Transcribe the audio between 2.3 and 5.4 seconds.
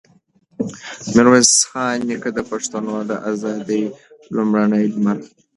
د پښتنو د ازادۍ لومړنی لمر و.